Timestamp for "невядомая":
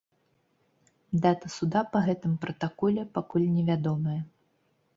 3.59-4.21